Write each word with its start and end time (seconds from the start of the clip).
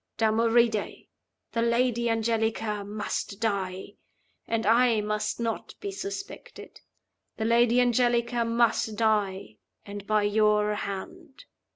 'Damoride! 0.17 1.05
the 1.51 1.61
Lady 1.61 2.09
Angelica 2.09 2.83
must 2.83 3.39
die 3.39 3.93
and 4.47 4.65
I 4.65 4.99
must 4.99 5.39
not 5.39 5.75
be 5.79 5.91
suspected. 5.91 6.81
The 7.37 7.45
Lady 7.45 7.79
Angelica 7.79 8.43
must 8.43 8.95
die 8.95 9.57
and 9.85 10.07
by 10.07 10.23
your 10.23 10.73
hand. 10.73 11.45